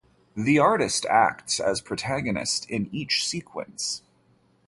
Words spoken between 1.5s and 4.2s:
as protagonist in each sequence.